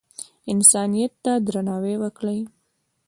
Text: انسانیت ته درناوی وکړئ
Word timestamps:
انسانیت 0.53 1.13
ته 1.23 1.33
درناوی 1.45 1.95
وکړئ 1.99 2.39